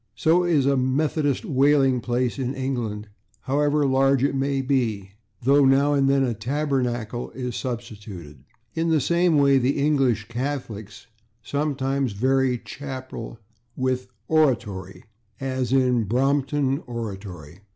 So 0.15 0.43
is 0.43 0.65
a 0.65 0.75
Methodist 0.75 1.45
wailing 1.45 2.01
place 2.01 2.39
in 2.39 2.55
England, 2.55 3.09
however 3.41 3.85
large 3.85 4.23
it 4.23 4.33
may 4.33 4.63
be, 4.63 5.11
though 5.43 5.63
now 5.63 5.93
and 5.93 6.09
then 6.09 6.23
/tabernacle/ 6.33 7.29
is 7.35 7.55
substituted. 7.55 8.43
In 8.73 8.89
the 8.89 8.99
same 8.99 9.37
way 9.37 9.59
the 9.59 9.77
English 9.77 10.27
Catholics 10.27 11.05
sometimes 11.43 12.13
vary 12.13 12.57
/chapel/ 12.57 13.37
with 13.75 14.07
/oratory/, 14.27 15.03
as 15.39 15.71
in 15.71 16.07
/Brompton 16.07 16.81
Oratory 16.87 17.59